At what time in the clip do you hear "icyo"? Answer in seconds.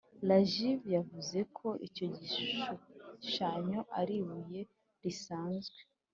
1.87-2.05